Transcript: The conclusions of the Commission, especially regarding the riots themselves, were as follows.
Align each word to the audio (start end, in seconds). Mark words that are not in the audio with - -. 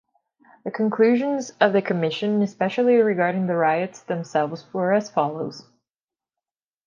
The 0.65 0.71
conclusions 0.71 1.51
of 1.61 1.73
the 1.73 1.81
Commission, 1.83 2.41
especially 2.41 2.95
regarding 2.95 3.45
the 3.45 3.55
riots 3.55 4.01
themselves, 4.01 4.65
were 4.73 4.91
as 4.93 5.11
follows. 5.11 5.63